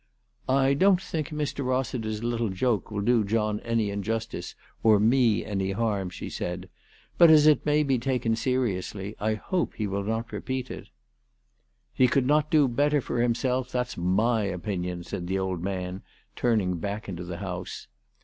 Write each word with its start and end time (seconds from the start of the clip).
"I 0.65 0.73
don't 0.73 0.99
think 0.99 1.29
Mr. 1.29 1.63
Rossiter's 1.63 2.23
little 2.23 2.49
joke 2.49 2.89
will 2.89 3.01
do 3.03 3.23
John 3.23 3.59
any 3.59 3.91
injustice 3.91 4.55
or 4.81 4.99
me 4.99 5.45
any 5.45 5.73
harm," 5.73 6.09
she 6.09 6.27
said." 6.27 6.69
But, 7.19 7.29
as 7.29 7.45
it 7.45 7.67
may 7.67 7.83
be 7.83 7.99
taken 7.99 8.35
seriously, 8.35 9.15
I 9.19 9.35
hope 9.35 9.75
he 9.75 9.85
will 9.85 10.01
not 10.03 10.31
repeat 10.31 10.71
it." 10.71 10.89
"He 11.93 12.07
could 12.07 12.25
not 12.25 12.49
do 12.49 12.67
better 12.67 12.99
for 12.99 13.21
himself. 13.21 13.71
That's 13.71 13.95
my 13.95 14.41
opinion," 14.45 15.03
said 15.03 15.27
the 15.27 15.37
old 15.37 15.61
man, 15.61 16.01
turning 16.35 16.79
back 16.79 17.07
into 17.07 17.23
the 17.23 17.37
house. 17.37 17.85